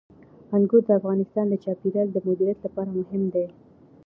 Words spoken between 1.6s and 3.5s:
چاپیریال د مدیریت لپاره مهم دي.